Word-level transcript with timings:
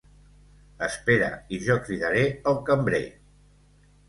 Espera 0.87 1.27
i 1.57 1.59
jo 1.67 1.75
cridaré 1.85 2.25
el 2.53 2.59
cambrer. 2.71 3.05